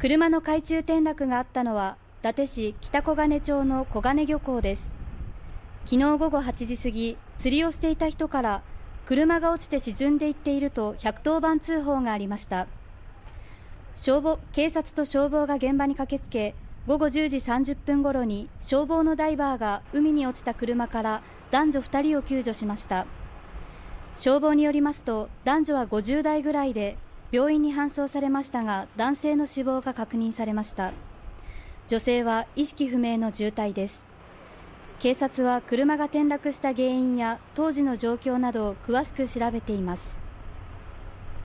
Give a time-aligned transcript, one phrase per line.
[0.00, 4.94] 車の海中転落があったのは伊達市北小金町の小金漁港です。
[5.84, 8.62] 昨日午後8時過ぎ釣りをしていた人から
[9.04, 12.66] 車が落ちて沈んでいっていると110番通報がありました。
[13.94, 16.54] 消防警察と消防が現場に駆けつけ
[16.86, 23.06] 午後10時30分ごろに消防のダイバーが海に落ちた車から男女2人を救助しました。
[24.14, 26.96] 消防によりますと男女は50代ぐらいで
[27.32, 30.92] 病院に搬送されましたが男性の死亡が確認されました。
[31.86, 34.02] 女性は意識不明の重体です。
[34.98, 40.29] 警察は車が転落した原因や当時の状況などを詳しく調べています。